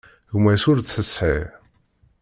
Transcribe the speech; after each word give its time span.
Gma-s 0.33 0.63
ur 0.69 0.77
t-tesεi. 0.81 1.39